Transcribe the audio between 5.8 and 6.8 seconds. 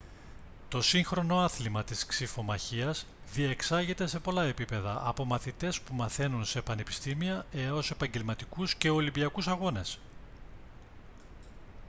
που μαθαίνουν σε